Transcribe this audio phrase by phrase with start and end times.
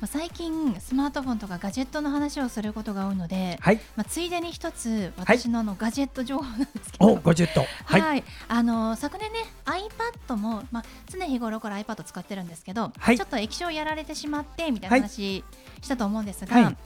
[0.00, 3.80] まあ、最近スマートフォンとかガジェットの話をすることが多いので、はい。
[3.96, 7.64] まあ、ついでに一つ私のあのガジェット情報なんですけど、おガジェット。
[7.84, 8.24] はい、はい。
[8.48, 13.18] あの昨年ね iPad も、まあ、常日頃から iPad 使ってるんですけど、はい。
[13.18, 15.44] ちょっと液晶やられてしまってみたいなはい話
[15.82, 16.76] したと思うんですが、はい。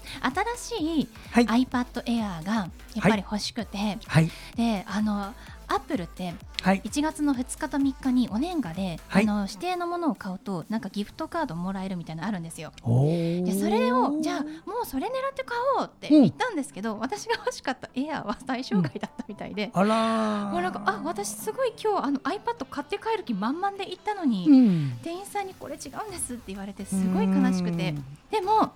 [0.56, 1.46] 新しいはい。
[1.66, 2.68] iPad Air がやっ
[3.00, 4.30] ぱり欲しくて、はい。
[4.56, 5.32] であの
[5.68, 6.80] アップルってはい。
[6.84, 9.24] 1月の2日と3日にお年賀で、はい。
[9.24, 12.72] あの指定のものを買うとなんかギフトカードもらえるみたいなのあるんですよ。
[12.84, 20.52] でそれをじゃあもうそれ狙って買おうって言ったんですけど、私が欲しかったエアーは対象外だったみたいで、あらー。
[20.52, 24.98] もうなんかあ私すごい今日あの iPad 買って帰る気満々で行ったのに、うん。
[25.02, 27.94] 店員さんにこれ違うんですって言われてすごい悲しくて
[28.30, 28.72] でも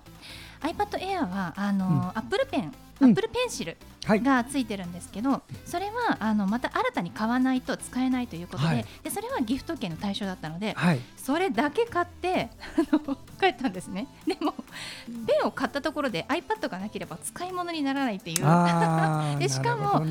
[0.61, 3.11] iPad Air はあの、アップルペンアうん。
[3.11, 4.21] ップルペンシルはい。
[4.21, 8.85] がついてるんですけど、それはあのまた新たに買わないと使えないということで,、はい。
[9.03, 10.99] でそれはギフト券の対象だったのではい。
[11.17, 12.49] それだけ買って
[13.39, 14.07] 帰ったんですね。
[14.25, 14.53] でも
[15.27, 18.37] ペンを買ったところで iPad がなければ使い物にならないっていう。
[19.39, 20.05] でしかも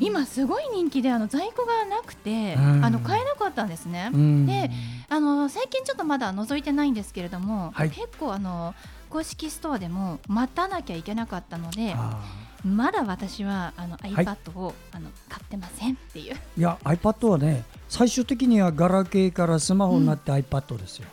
[0.00, 2.84] 今すごい人気であの在庫がなくて、うん。
[2.84, 4.46] あの買えなかったんですね、うん。
[4.46, 4.70] で
[5.08, 7.90] あの最近ちょっとまだ覗いてないんですけれども、はい。
[7.90, 8.74] 結構あの
[9.14, 12.20] 公式ストアでも待たなきゃいけなかったのであ
[12.64, 16.34] まだ私はあの iPad を、あの買ってませんっていう。
[16.34, 21.06] ーいや iPad はね最終的にはガラケーからスマホになって iPad ですよ、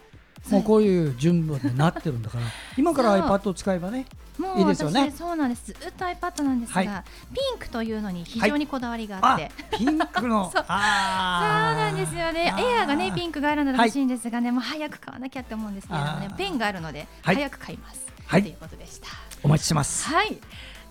[0.50, 2.46] もうこういう順番になってるんだから。
[2.76, 5.12] 今から iPad を使えばねもういいですよね。
[5.12, 5.74] 私そうなんです。
[5.74, 6.86] ずっと iPad なんですが、はい。
[7.34, 10.50] ピンクというのに非常にこだわりがあって、ピンクの。
[10.54, 10.64] そう。
[10.64, 12.46] そうなんですよね。
[12.46, 18.44] エアーがねピンクがあるので欲しいんですがね、もう早く買わなきゃって思うんですけれどもねペンがあるのではい早く買います、はい。
[18.44, 19.08] ということでした。
[19.44, 20.08] お待ちしてます。
[20.08, 20.38] はい。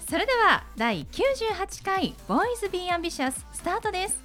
[0.08, 4.20] それでは第98回ボーイズビーアンビシャススタートです。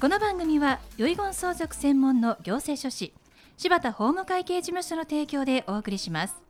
[0.00, 3.14] この番組は遺言相続専門の行政書士
[3.56, 6.43] 柴田法務会計事務所の提供でお送りします。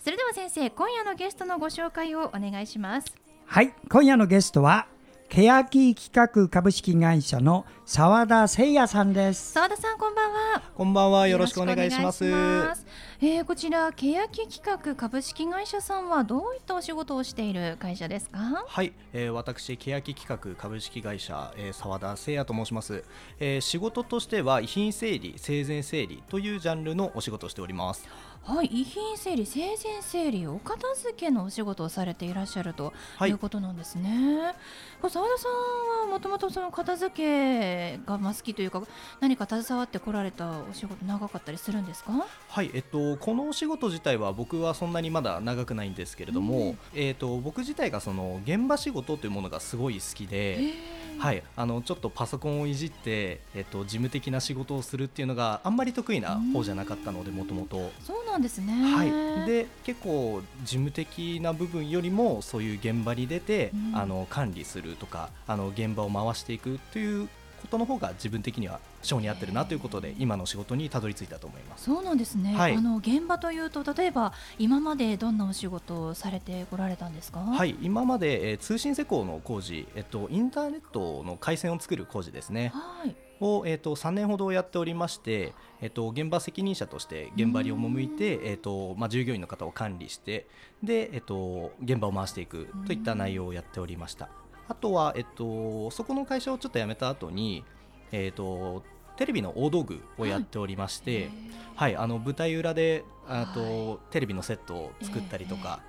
[0.00, 3.12] それでは先生、今夜のゲストのご紹介をお願いします。
[3.46, 4.86] はい今夜のゲストは
[5.30, 10.62] 欅企画株式会社の澤田誠也さんです澤田さんこんばんは。
[10.74, 11.26] こんばんは。
[11.26, 12.18] よろしくお願いします。
[12.18, 18.38] しえーこちら欅企画株式会社さんはどういったお仕事をしている会社ですか？
[18.68, 23.02] はい、えー、私欅企画株式会社えー澤、田誠也と申します、
[23.40, 23.60] えー。
[23.62, 28.06] 仕事としては遺品整理、生前整理というジャンルのお仕事をしております。
[28.44, 34.54] はい、遺品整理、生前整理、お片付けのお仕事をされていらっしゃるとはいいうことなんですね。
[35.00, 38.82] これ澤田さんはもともとその片付けがまあ好きというか、
[39.20, 42.12] 何か携わってこられたお仕事長かったりするんですか？
[42.48, 50.74] はい、えっとこのお仕事自体は僕はそんなにまだ長くないんですけれども、うんえっと僕自体がその現場仕事というものがすごい好きで。
[51.18, 57.90] はい、あのちょっとパソコンをいじって、えっと、事務的な仕事をするっていうのがあんまり得意な方じゃなかったのでもともと。
[58.04, 58.72] そうなんですね。
[58.94, 59.10] はい、
[59.44, 67.28] で結構事務的な部分よりもそういう現場に出て、うんあの管理するとかあの現場を回していくという
[67.60, 71.84] ことの方が自分的には性に合ってるなということで今の仕事にたどり着いたと思います。
[71.84, 72.74] そうなんですね、はい。
[72.74, 77.40] あの現場というと例えば今までどんなお仕事をされてこられたんですか？
[77.40, 82.72] はい、今まで、えー通信施工の工事、えっと、インターネットの回線を作る工事ですね。
[82.74, 83.14] はい。
[83.40, 90.48] を、えっと、3年ほどやっておりまして、えっと、現場責任者として現場に赴いて、えっとまあ、従業員の方を管理して
[90.82, 94.28] で、えっと、現場を回していくといった内容をやっておりました
[94.68, 97.64] あとは、えっと、そこの会社をちょっと辞めた後に、
[98.12, 98.82] えっと
[99.16, 101.28] テレビの大道具をやっておりまして、
[101.74, 105.80] はい、あの舞台裏であと、はテレビのセットを作ったりとか、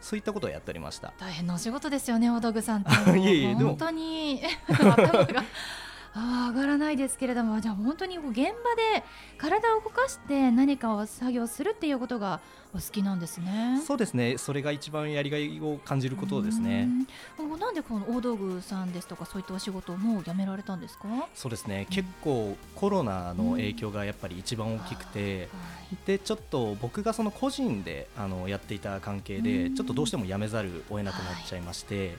[0.00, 1.12] そういったことをやっておりました。
[1.18, 2.90] 大変なお仕事ですよね、お道具さんって。
[3.18, 4.40] いえいえ本当に
[4.70, 5.44] 頭が。
[6.18, 8.50] あー上がらないですけれどもじゃあ本当に現場で
[9.36, 12.40] 体を動かして何かを作業するっていうことが
[12.74, 13.80] お好きなんですね。
[13.86, 14.36] そうですね。
[14.36, 16.88] それが一番やりがいを感じることですね。
[17.38, 17.58] うん。
[17.58, 21.04] なんでこの大道具さんですとかそういったお仕事をもう辞められたんですか？
[21.34, 21.86] そうですね。
[21.88, 25.48] 結構コロナの影響がやっぱり一番大きくて、はい。
[26.04, 29.74] でちょっと僕がその個人であのやっていた関係でうん。
[29.74, 32.16] ちょっとどうしても辞めざるを得なくなっちゃいまして、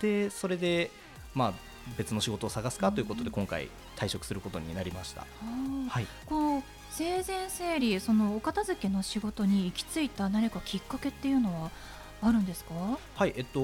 [0.00, 0.90] でそれで
[1.32, 1.52] まあ
[1.96, 5.26] 別の仕事を探すかということで今回退職することになりました。
[5.88, 11.70] はい、こう生前整理そのお片付けの仕事に行き着いた何かきっかけっていうのは
[12.22, 12.74] あるんですか？
[13.14, 13.60] はい、えっと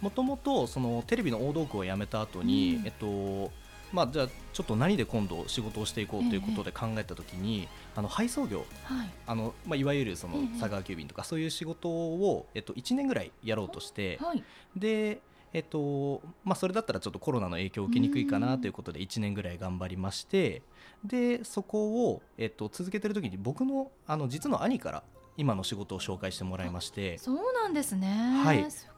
[0.00, 2.86] もともとそのテレビの大道具を辞めた後に、うん。
[2.86, 3.50] えっと
[3.92, 8.66] まあじゃあちょっと何で今度仕事をしていこうということで考えたときに、あの配送業。
[8.84, 9.10] はい。
[9.26, 14.42] あのまあいわゆるそのええ佐川急便とかそういう仕事をえっと1年ぐらいやろうとして、はい。
[14.76, 15.20] で、
[15.52, 20.62] えっとまあ、それだったらちょっとコロナの影響を受けにくいかなということで1年ぐらい頑張りまして
[21.04, 25.02] でそこを、えっと、続けてる時に僕のあの実の兄から
[25.36, 27.18] 今の仕事を紹介してもらいまして。
[27.18, 28.40] そうなんですね。
[28.42, 28.70] はい。
[28.70, 28.88] す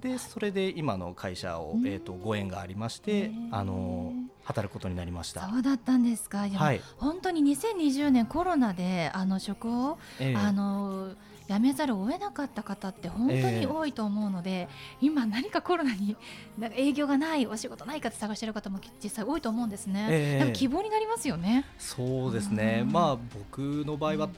[0.00, 1.86] でそれで今の会社をう、ん。
[1.86, 3.48] えっとご縁がありましへてー。
[3.50, 4.12] あの
[4.44, 5.48] 働くことになりました。
[5.48, 6.48] そうだったんですか？
[6.48, 6.80] はい。
[6.96, 10.36] 本当に2020年コロナであの職を、ええ。
[10.36, 11.14] あの
[11.48, 14.68] 辞めざるを得なかった方って本当に多いと思うので、
[15.00, 16.16] 今何かコロナに
[16.56, 20.38] なんか営業がないお仕事ないかって探してる方も実際多いと思うんですね、ええ。
[20.38, 21.64] なんか希望になりますよね。
[21.76, 22.92] そうですね、うん。
[22.92, 24.32] まあ僕の場合は、うん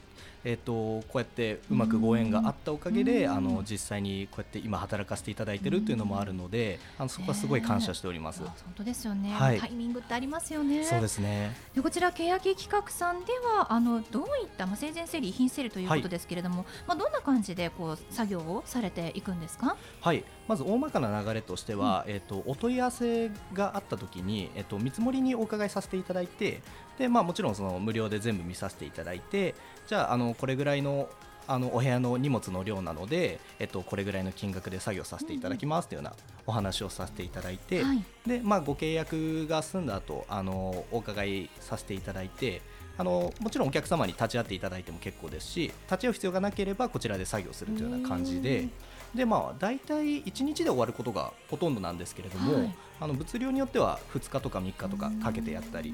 [0.45, 3.31] えっとこうやってうまくご縁があったおかげで、うん。
[3.31, 8.41] あの実際にこうやって今働かせていただいてるっていうのもあるので、あのそこはすごい感謝しております。
[8.43, 9.59] あ本当ですよね、はい。
[9.59, 10.83] タイミングってありますよね。
[10.83, 11.55] そうですね。
[11.73, 19.77] でこちら欅企画さんではあのどういった、まあ、生前整理遺品整理ということですけれども、まあ、どんな感じでこう作業をされていくんですか？
[20.01, 26.61] はい、まず大まかな流れとしては、えっとお問い合わせがあった時に、えっと見積もりにお伺いさせていただいて、
[26.97, 29.55] でまあもちろんその無料で全部見させていただいて、
[29.87, 31.09] じゃああのこれぐらいの
[31.45, 36.13] あのお部屋の荷物の量なので、えっとこれぐらいの金額で作業させていただきますというような
[36.47, 42.61] お話をさせていただいて、はいでまあご契約が済んだ後あのお伺いさせていただいて。
[42.95, 48.67] あのもちろんお客様に立ち会っていただいても結構ですし立ち会う必要がなければこちらで作業するというような感じで
[49.15, 55.93] でまあ大体1日で終わることがほとんどなんですけれども、はいあの物量によっては2日とか3日とかかけてやったり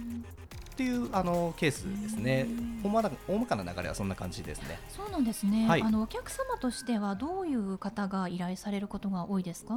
[0.80, 2.48] っていうあのケースですね。
[2.81, 4.80] 大まな大まかな流れはそんな感じですね。
[4.88, 5.81] そうなんですね、はい。
[5.81, 9.76] あのお客様としてはどういう方が依頼されることが多いですか？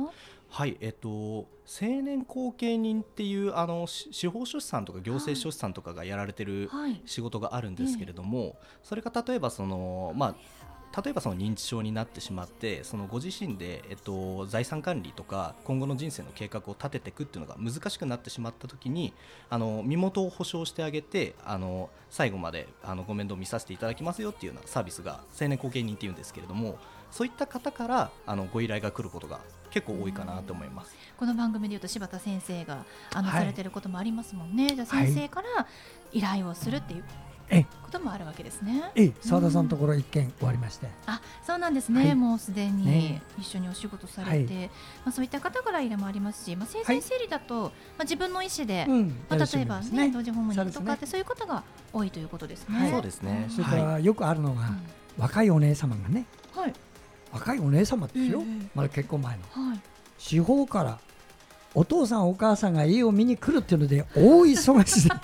[0.49, 1.47] はい、えっと、青
[2.05, 7.03] 年後継人っていうあのし司法書士さんとか行政書士さんとかがやられてるはい。
[7.05, 10.35] 仕事があるんですけれども、それが例えばその、まあ、
[10.97, 19.15] 例えばその認知症になってしまってそのご自身で、えっと、財産管理とか今後の人生の計画を立てていくっていうのが難しくなってしまった時に
[19.49, 26.79] あの身元を保証してあげてあの最後まであのご面倒見させていただきますよっていうようなサービスが青年後継人っていうんですけれども
[27.11, 29.41] そういった方からあのご依頼が来ることが
[29.71, 30.95] 結構多いかなと思います。
[31.17, 32.85] この番組でいうと柴田先生が
[33.15, 33.41] あの、はい。
[33.41, 34.69] されてることもありますもんね。
[34.69, 35.67] じゃあはい先生から
[36.13, 38.91] 依頼をするっていうえこともあるわけですね。
[38.95, 42.15] ええ澤田さんのところ一件終わりまして、あそうなんですね、はい。
[42.15, 43.23] もうすでにね。
[43.39, 44.67] 一緒にお仕事されて、はい。
[44.67, 44.71] ま
[45.07, 47.69] あ、そういった方から依頼もありますし、まあ、生前整理だと、ま
[48.01, 49.09] あ、自分の意思で、うん。
[49.29, 50.81] まあ、例えば、ね、同時ホームにそうですね。
[50.81, 51.63] とかってそういう方が
[51.93, 52.79] 多いということですね。
[52.79, 52.91] はい。
[52.91, 53.47] そうですね。
[53.51, 54.87] それからよくあるのが、うん。
[55.19, 56.27] 若いお姉様がね。
[56.55, 56.73] はい、
[57.33, 59.69] 若いお姉様ですよ、ええまだ結婚前の。
[59.69, 59.81] はい、
[60.19, 60.99] 地方から
[61.75, 65.15] お父さんお母さんが家を見に来るっていうので大忙しで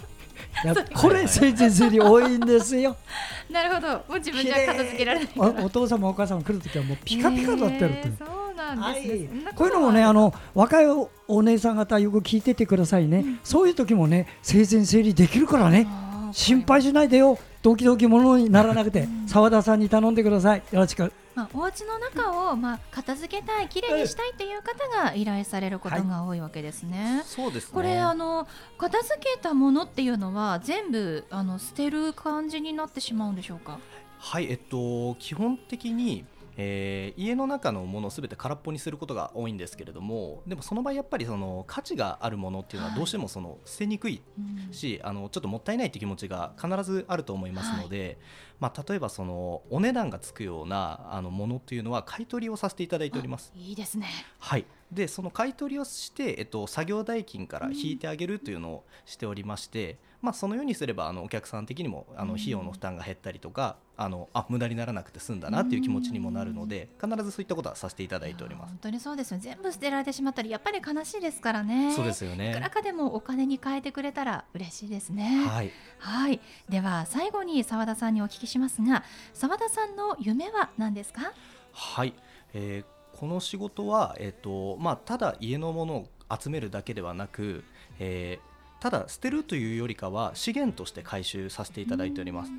[0.94, 2.96] これ生前整理多いんですよ。
[3.50, 8.16] なるほど、もう自分じゃ片付けられないおお父さんもお母さんも来るときはもうピカピカになってるっていう。
[8.20, 9.14] えーそうなんはですね。
[9.14, 9.54] い。
[9.54, 15.86] こういうのもねあのの若いおお姉さん方よく聞いててくださいね、そういう時もね生前整理できるからね
[16.32, 17.38] 心配しないでよ。
[17.62, 19.08] ドキドキものにならなくて。
[19.26, 20.58] 澤田さんに頼んでください。
[20.58, 21.12] よろしく。
[21.34, 27.22] まあ、お家の中を、まあ、片付けたい、きれいにしたいっていう方が依頼されることが多いわけですね。
[27.24, 27.70] そうですね。
[27.74, 33.78] これあの片付けたものっていうのは全部あの捨てる感じになってしまうんでしょうか？
[34.18, 36.24] はい、えっと、基本的に、
[36.58, 48.18] えー家の中のものをすべて空っぽにすることが多いんですけれどもでもその場合やっぱりその価値があるものっていうのははいどうしてもその捨てにくいうんし、あのちょっともったいないって気持ちが必ずあると思いますので、
[48.60, 53.52] まあ、例えばそのお値段がつくようなあのものっていうのは買い取りをさせていただいております。
[53.54, 54.06] いいですね。
[54.38, 68.70] はい、でその買い取りをして、えっと、作業代金から引いてあげるというのをしておりまして、まあ、そのようにすればあのお客さん的にもあの費用の負担が減ったりとか、あのあ無駄にならなくて済んだなっていう気持ちにもなるので必ずそういったことはさせていただいております。
[68.70, 71.92] 本当にそうですよ全部捨てられてしまったらやっぱり悲しいですからね。
[71.94, 72.52] そうですよね。
[72.52, 75.46] いくらかでもお金に変えてくれたら嬉しいですね。
[75.46, 76.40] はい、はい。
[76.68, 79.04] では最後に澤田さんにお聞きしますが
[79.34, 81.32] 澤田さんの夢は何ですか？
[81.72, 82.14] はい。
[82.54, 86.08] えーこの仕事は、えーとまあ、ただ家のものを
[86.38, 87.64] 集めるだけではなく、
[87.98, 88.48] えー
[88.80, 92.52] ただ捨てるというよりかは資源として回収させていただいております。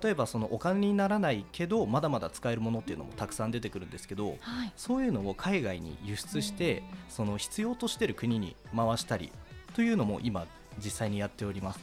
[0.00, 4.72] 例えばそのお金にならないけどまだまだ使えるものっていうのもたくさん出てくるんですけどはい。
[4.76, 9.32] そういうのを海外に輸出してその必要としている国に回したり
[9.74, 10.46] というのも今
[10.78, 11.80] 実際にやっております。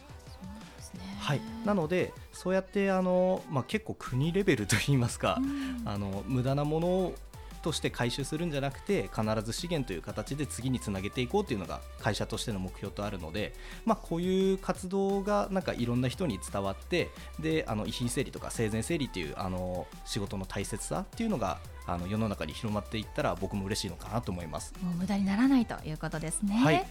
[1.19, 5.81] はい、なのでそうやってあの、まあ、結構国レベルといいますか、うん。
[5.85, 7.13] あの無駄なもの
[7.61, 13.53] として回収するんじゃなくて必ず資源という形で次につなげていこうというのが会社としての目標とあるので、
[13.85, 24.73] まあ、こういう活動がなんかいろんな人に伝わってであの遺品整理とか生前整理っていうあの仕事の大切さっていうのがあの世の中に広まっていったら僕も嬉しいのかなと思います。
[24.81, 26.55] もう無駄にならないということですね。
[26.55, 26.85] はい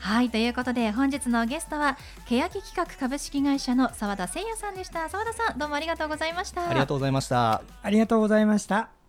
[0.00, 7.62] はいということで本日のゲストは欅企画株式会社の澤田誠也さんでした澤田さんどうもありがとうございましたありがとうございました。
[7.82, 8.99] ありがとうございました。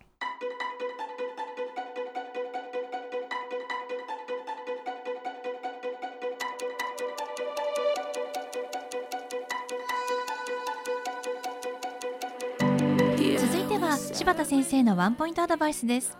[14.72, 16.16] 生のワンポイントアドバイスです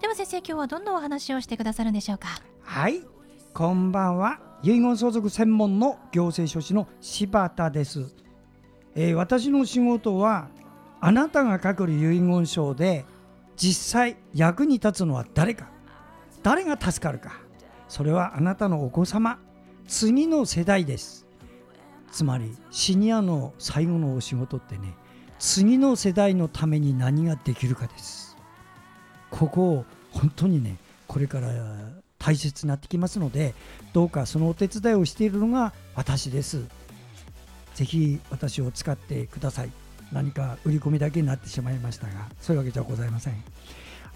[0.00, 2.28] では先生今日はどんなお話をしてくださるんでしょうか？
[2.62, 3.02] はい、
[3.52, 4.38] こんばんは。
[4.62, 8.14] 遺言相続専門の行政書士の柴田です。
[8.94, 10.48] えー私の仕事は
[11.00, 13.04] あなたが書く遺言書で
[13.56, 15.68] 実際役に立つのは誰か、
[16.44, 17.40] 誰が助かるか、
[17.88, 19.40] それはあなたのお子様、
[19.88, 21.26] 次の世代です。
[22.12, 24.94] つまりシニアの最後のお仕事ってね、
[25.38, 28.36] 次の世代のために何ができるかです。
[29.30, 30.76] ここを本当にね
[31.06, 31.48] これから
[32.18, 33.54] 大切になってきますので
[33.92, 36.64] どうかそのお手伝いをしているのが私です。
[37.74, 39.70] ぜひ私を使ってください。
[40.12, 43.34] 何か売り込みだけになってしまいましたがそういうわけじゃございません。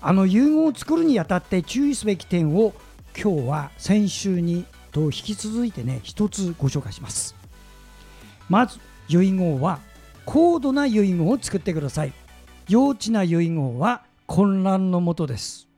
[0.00, 2.72] あの遺言を作るにあたって注意すべき点を
[3.16, 7.36] 今日は先週にと引き続いてね一つご紹介します。
[8.48, 9.78] まず遺言は
[10.24, 12.12] 高度な遺言を作ってください。
[12.68, 15.68] 幼稚な遺言は混乱のもとです。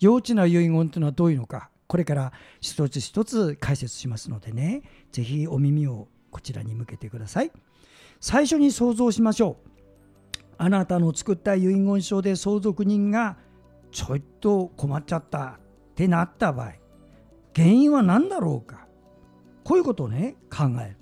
[0.00, 4.82] 幼稚な遺言というのはどういうのかこれから一つ一つ解説しますのでね。
[5.10, 7.50] ぜひお耳をこちらに向けてください。
[8.20, 9.68] 最初に想像しましょう。
[10.58, 13.38] あなたの作った遺言書で相続人が
[13.90, 15.60] ちょっと困っちゃったっ
[15.94, 16.74] てなった場合
[17.54, 18.86] 原因は何だろうか。
[19.64, 20.96] こういうことをね考える。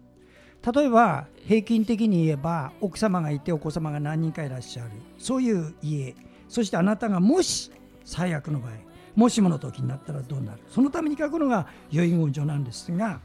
[0.74, 4.90] 例えば平均的に言えば奥様がいてお子様が何人かいらっしゃる。
[5.16, 6.14] そういう家。
[6.48, 7.70] そしてあなたがもし
[8.04, 8.72] 最悪の場合
[9.14, 10.58] もしもの時になったらどうなる。
[10.68, 13.20] そのために書くのが遺言書なんですが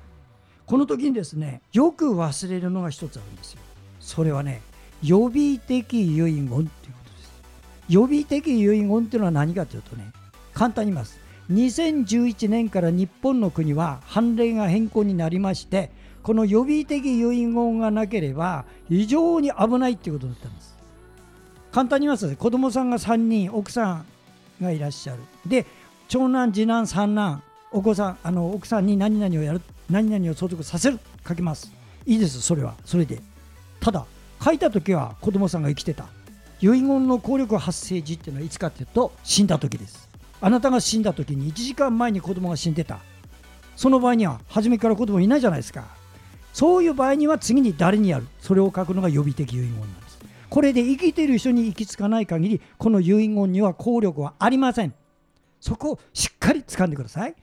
[0.68, 3.60] この時にですねよく忘れるのが一つあるんですよ。
[4.00, 4.62] それはね
[5.04, 6.70] 予備的遺言っていうこ
[7.06, 7.42] とです。
[7.90, 10.12] 予備的遺言っていうのは何かというとね
[10.54, 11.20] 簡単に言います。
[11.52, 15.92] 2011年から日本の国は判例が変更になりまして
[16.24, 20.78] この予備的遺言がなければ非常に危ないっていうことだったんです。
[21.72, 24.06] 簡単に言いますと子供さんが3人奥さん
[24.62, 25.22] がいらっしゃる。
[25.46, 25.66] で
[26.08, 31.72] 長男次男三男お子さんあの奥さんに何々をやる何々を相続させる書きます。
[32.06, 32.76] いいですそれは。
[32.86, 33.22] それで。
[33.80, 34.06] ただ
[34.44, 36.06] 書いた時は子供さんが生きてた。
[36.60, 40.10] 遺言の効力発生時っていうのはいつかっていうと死んだ時です。
[40.42, 43.00] あなたが死んだ時に1時間前に子供が死んでた。
[43.76, 46.01] その場合には初めから子供いないじゃないですか。
[46.54, 48.28] そういう場合には次に誰にやる？
[48.40, 50.20] それを書くのが予備的遺言なんです。
[50.50, 54.94] これで生きている人に行き着かない限りこの遺言には効力はありません。
[55.60, 57.36] そこをしっかり掴んでください。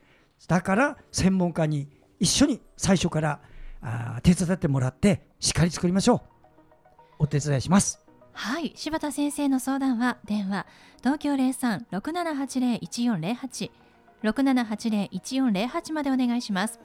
[0.47, 1.89] だから専門家に
[2.21, 3.41] 一緒に最初から
[3.81, 6.21] あ手伝ってもらってしっかり作りましょう。
[7.21, 8.01] お手伝いします。
[8.33, 8.73] はい。
[8.77, 10.67] 柴田先生の相談は電話
[10.99, 13.71] 東京0367801408
[14.23, 16.79] 6780-1408までお願いします。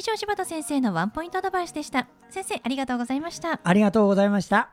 [0.00, 2.08] 以上柴田先生のワンポイントアドバイスでした。
[2.30, 3.60] 先生ありがとうございました。
[3.62, 4.70] ありがとうございました。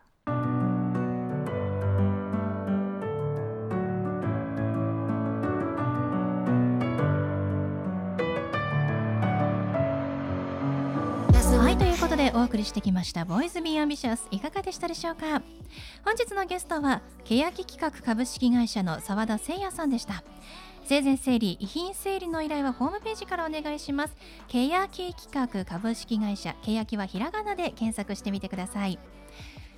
[11.60, 15.42] はいということでお送りしてきました「ボーイズ・ビー・アンビシャス」いかがでしたでしょうか？
[16.06, 20.24] 本日のゲストは欅企画株式会社の澤田誠也さんでした
[20.88, 24.16] 生前整理遺品整理の依頼はホームページからお願いします
[24.48, 28.98] 欅企画株式会社欅はひらがなで検索してみてください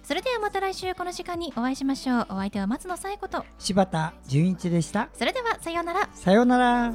[0.03, 6.93] それではまた来週この時間にお会いしましょうお相手は松野紗友子と柴田純一でしたそれではさようならさようなら